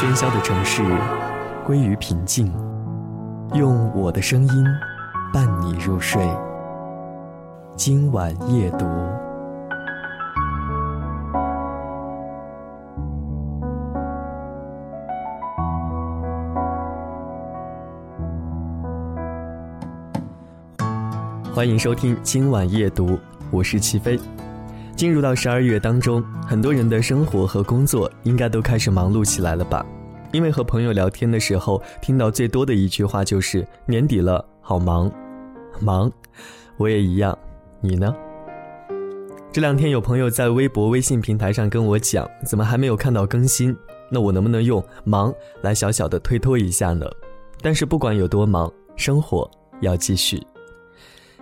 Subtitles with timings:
[0.00, 0.82] 喧嚣的城市
[1.62, 2.50] 归于平静，
[3.52, 4.64] 用我的声音
[5.30, 6.26] 伴你入睡。
[7.76, 8.86] 今晚夜读，
[21.54, 23.18] 欢迎收听今晚夜读，
[23.50, 24.18] 我是齐飞。
[25.00, 29.82] 进入到十二月当中，很多人的生活和工作应该都开始忙碌起来了吧？
[30.30, 35.10] 因为和朋友聊天的时候，听到最多的一句话就是“年底了，好忙，
[35.80, 36.12] 忙”。
[36.76, 37.34] 我也一样，
[37.80, 38.14] 你呢？
[39.50, 43.74] 这两天有朋友在微博、微信平台上跟我讲，怎么还没有看到更新？
[44.10, 45.32] 那我能不能用“忙”
[45.64, 47.06] 来小小的推脱一下呢？
[47.62, 50.38] 但是不管有多忙，生活要继续。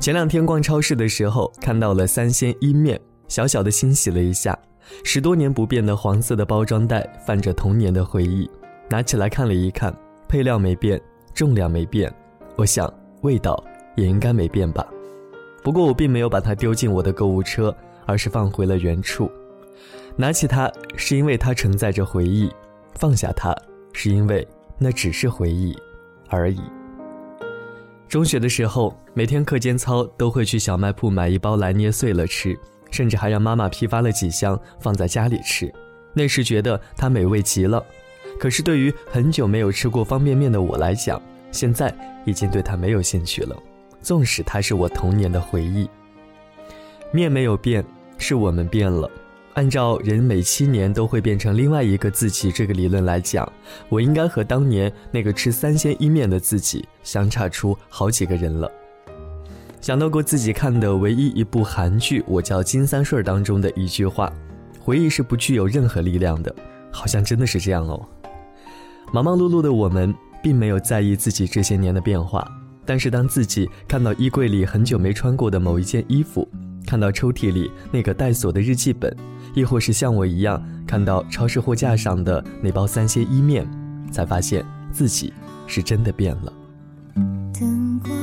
[0.00, 2.98] 前两天逛超市的时候，看到了三鲜伊面。
[3.32, 4.56] 小小的欣喜了一下，
[5.04, 8.46] 十多年不变的黄色的包装袋泛着童年的回忆，
[8.90, 9.90] 拿起来看了一看，
[10.28, 11.00] 配料没变，
[11.32, 12.14] 重量没变，
[12.56, 12.92] 我想
[13.22, 13.58] 味道
[13.96, 14.86] 也应该没变吧。
[15.62, 19.32] 不过我并没有把它丢进我的购物车，而是放回了原处。
[20.14, 22.52] 拿起它是因为它承载着回忆，
[22.96, 23.56] 放下它
[23.94, 25.74] 是因为那只是回忆
[26.28, 26.60] 而已。
[28.10, 32.54] 中学的时候，每天课间操都会去小卖铺买一包来捏碎了吃。
[32.92, 35.72] 甚至还让妈妈批发了几箱放在家里吃，
[36.12, 37.84] 那时觉得它美味极了。
[38.38, 41.20] 可是对于很久没有吃过方便面的我来讲，
[41.50, 41.92] 现在
[42.24, 43.56] 已经对它没有兴趣了。
[44.00, 45.88] 纵使它是我童年的回忆，
[47.12, 47.84] 面没有变，
[48.18, 49.10] 是我们变了。
[49.54, 53.50] 按照人每七年都会变成另外一个自己这个理论来讲，
[53.88, 58.70] 我应该和当年那个吃三鲜伊面的自己相差出好几个人了。
[59.82, 64.32] 想到过自己看的唯一一部韩剧《我叫金三顺》当中的一句话
[64.78, 66.54] ：“回忆是不具有任何力量的。”
[66.92, 68.00] 好像真的是这样哦。
[69.12, 72.46] 忙忙碌碌的我们，并没有在意自己这些年的变化，
[72.86, 76.46] 但是当自己看到衣柜里很久没穿过的某一件衣服，
[76.86, 79.12] 看到抽屉里那个带锁的日记本，
[79.52, 83.68] 亦或是像我一样看到超市货架上的那包三鲜伊面，
[84.12, 85.32] 才发现自己
[85.66, 86.52] 是真的变了。
[87.52, 88.21] 灯光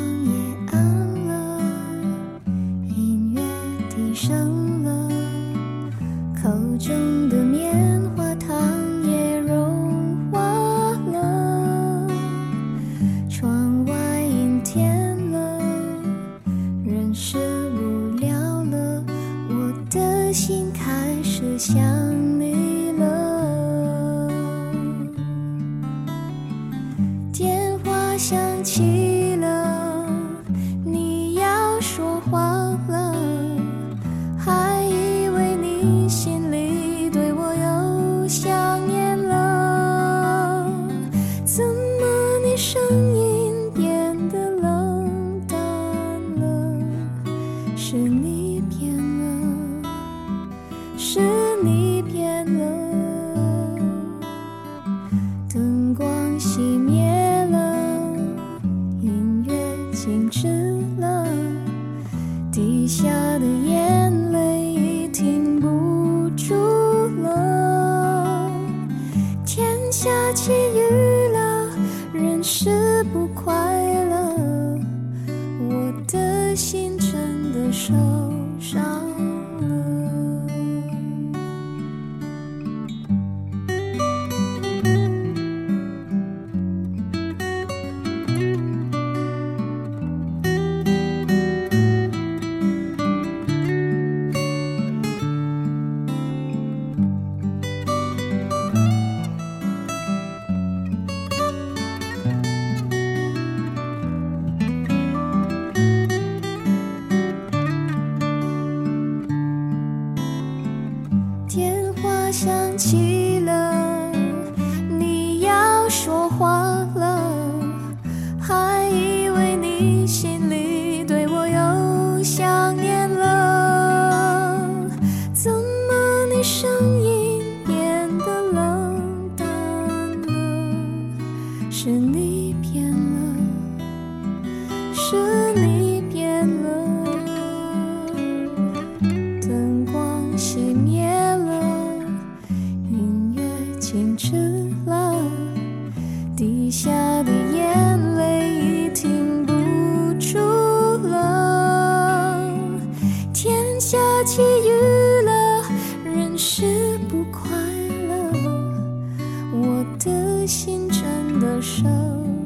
[160.50, 161.84] 心真的受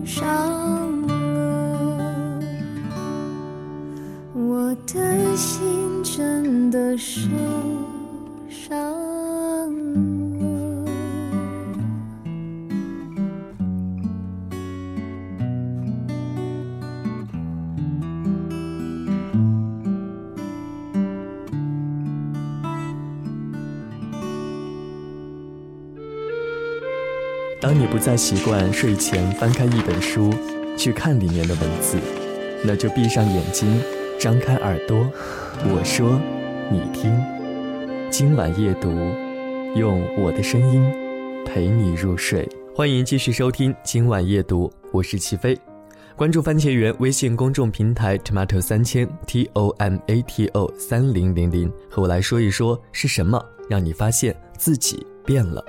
[0.06, 0.28] 伤
[1.08, 2.38] 了，
[4.34, 5.64] 我的心
[6.04, 7.30] 真的受
[27.64, 30.30] 当你不再习惯睡前翻开一本书，
[30.78, 31.98] 去看里面的文字，
[32.62, 33.82] 那就闭上眼睛，
[34.20, 35.10] 张开耳朵，
[35.64, 36.20] 我说，
[36.70, 37.18] 你听。
[38.12, 38.90] 今晚夜读，
[39.78, 40.84] 用我的声音
[41.46, 42.46] 陪你入睡。
[42.76, 45.58] 欢迎继续收听今晚夜读，我是齐飞。
[46.18, 55.64] 关注番茄园微信公众平台 tomato 三千 t o m a t o 三零零零，和我来说一说是什么让你发现自己变了。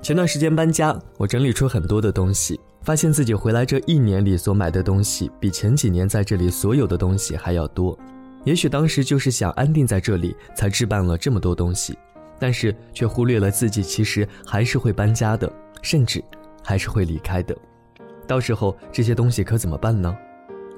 [0.00, 7.98] 前段时间搬家，我整理出很多的东西，发现自己回来这一年里所买的东西，比前几年在这里所有的东西还要多。
[8.44, 11.98] 也许当时就是想安定在这里，才置办了这么多东西，
[12.38, 15.52] 但是却忽略了自己其实还是会搬家的，
[15.82, 16.22] 甚至
[16.62, 17.54] 还是会离开的。
[18.26, 20.16] 到时候这些东西可怎么办呢？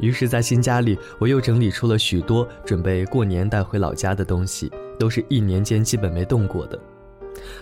[0.01, 6.81] 于是，在新家里，我又整理出了许多准备过年带回老家的东西，都是一年间基本没动过的。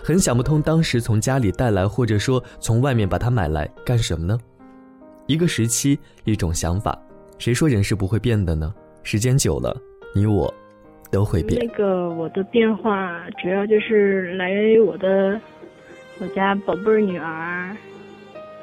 [0.03, 4.37] 很想不通，当时从家里带来，或者说从外面把它买来干什么呢？
[5.27, 6.97] 一个时期，一种想法，
[7.37, 8.73] 谁说人是不会变的呢？
[9.03, 9.75] 时间久了，
[10.13, 10.53] 你我
[11.11, 11.63] 都会变。
[11.65, 15.39] 那个我的变化主要就是来源于我的
[16.19, 17.75] 我家宝贝儿女儿。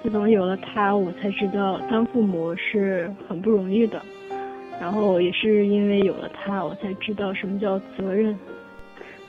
[0.02, 4.00] 自从有了她，我才知道当父母是很不容易的。
[4.78, 8.38] 然后也是因为有了她，我才知道什么叫责任。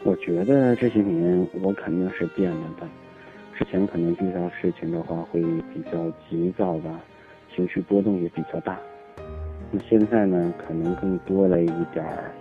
[0.08, 2.88] 我觉得这些年我肯定是变了的，
[3.58, 6.98] 之前可能遇到事情的话会比较急躁吧，
[7.54, 8.80] 情绪波动也比较大。
[9.70, 12.32] 那现在呢，可能更多了一点儿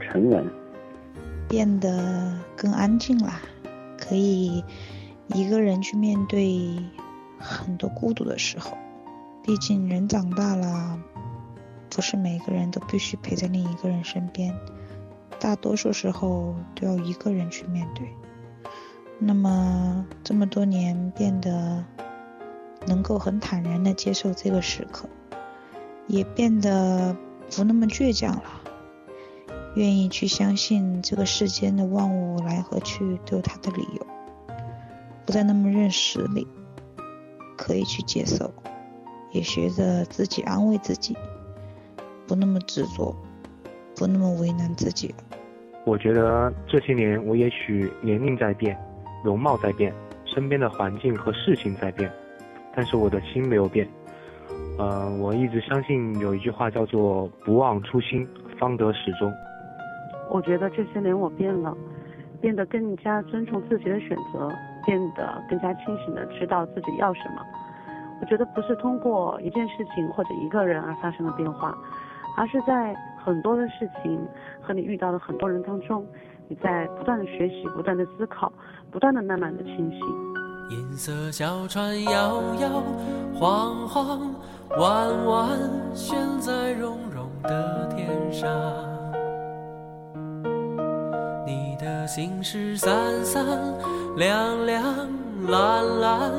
[0.00, 0.46] 沉稳，
[1.46, 3.34] 变得更安静了，
[3.98, 4.64] 可以
[5.26, 6.74] 一个人去面对
[7.38, 8.78] 很多孤独的时候。
[9.42, 10.98] 毕竟人长大了，
[11.90, 14.54] 不是每个人都必须陪在另一个人身边。
[15.38, 18.08] 大多数时候都要一个人去面对，
[19.18, 21.84] 那么这么多年变得
[22.86, 25.08] 能够很坦然的接受这个时刻，
[26.06, 27.16] 也变得
[27.54, 28.42] 不那么倔强了，
[29.74, 34.06] 愿意去相信这个世间的万物来和去都有它的理由，
[35.26, 36.46] 不再那么认实力，
[37.56, 38.52] 可以去接受，
[39.32, 41.16] 也学着自己安慰自己，
[42.26, 43.14] 不那么执着，
[43.96, 45.14] 不那么为难自己。
[45.84, 48.74] 我觉得这些年，我也许年龄在变，
[49.22, 49.92] 容貌在变，
[50.24, 52.10] 身边的环境和事情在变，
[52.74, 53.86] 但是我的心没有变。
[54.78, 58.26] 呃，我一直相信有一句话叫做“不忘初心，
[58.58, 59.30] 方得始终”。
[60.32, 61.76] 我觉得这些年我变了，
[62.40, 64.50] 变得更加尊重自己的选择，
[64.86, 67.42] 变得更加清醒的知道自己要什么。
[68.22, 71.76] 我觉得不是通过一件事情或者一个人而发生了变化，
[72.38, 72.96] 而是在。
[73.24, 74.20] 很多的事情
[74.60, 76.06] 和你遇到的很多人当中，
[76.46, 78.52] 你在不断的学习，不断的思考，
[78.90, 80.00] 不断的慢慢的清醒。
[80.70, 82.82] 银色小船摇摇
[83.34, 84.34] 晃晃，
[84.78, 85.58] 弯弯
[85.94, 88.50] 悬在绒绒的天上。
[91.46, 93.44] 你的心事三三
[94.16, 94.84] 两两
[95.48, 96.30] 蓝蓝，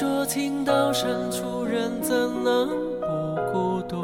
[0.00, 4.02] 说情到深处人怎能不孤独？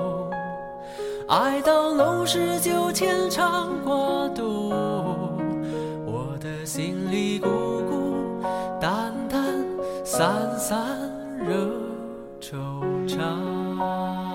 [1.27, 4.69] 爱到浓时就牵肠挂肚，
[6.05, 7.49] 我的心里孤
[7.89, 8.15] 孤
[8.79, 9.65] 单单
[10.05, 10.87] 散散
[11.39, 11.55] 惹
[12.43, 12.53] 惆
[13.09, 14.26] 怅。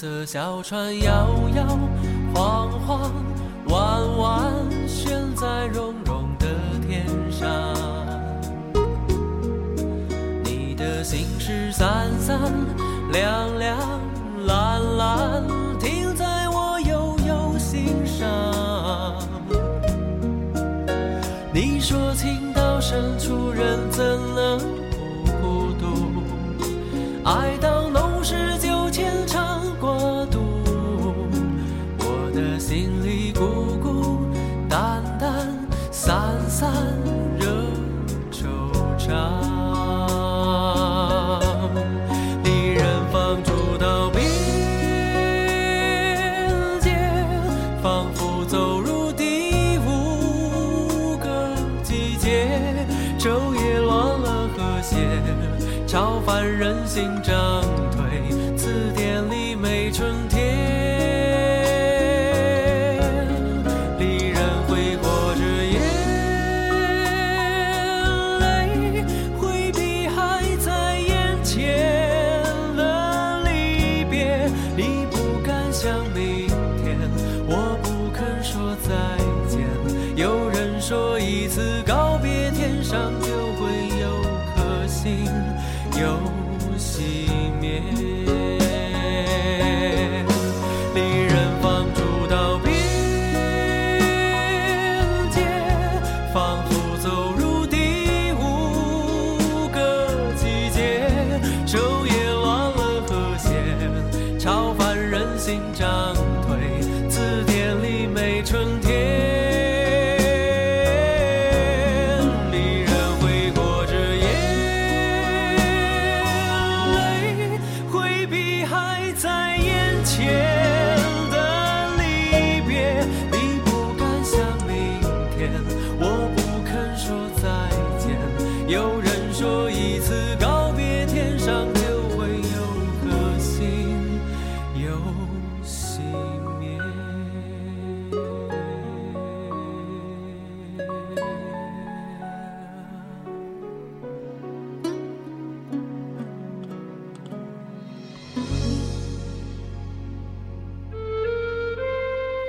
[0.00, 1.66] 色小船摇摇
[2.32, 3.12] 晃晃，
[3.66, 4.52] 弯弯
[4.86, 6.46] 悬在绒绒的
[6.86, 7.50] 天上。
[10.44, 12.38] 你的心事散散
[13.10, 13.67] 亮亮
[32.68, 34.26] 心里孤孤
[34.68, 35.48] 单单，
[35.90, 36.70] 散散
[37.38, 37.46] 惹
[38.30, 38.44] 惆
[38.98, 39.08] 怅。
[42.44, 44.22] 离人放逐到边
[46.78, 46.94] 界，
[47.82, 52.50] 仿佛走入第五个季节，
[53.18, 55.08] 昼夜乱了和谐，
[55.86, 57.34] 超凡人心涨
[82.88, 83.27] 上